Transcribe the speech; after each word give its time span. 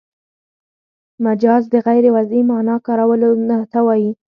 مجاز 1.25 1.63
د 1.73 1.75
غیر 1.87 2.05
وضعي 2.15 2.41
مانا 2.49 2.75
کارولو 2.85 3.29
ته 3.71 3.79
وايي. 3.87 4.11